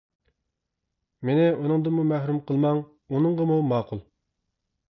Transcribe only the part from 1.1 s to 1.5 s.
مېنى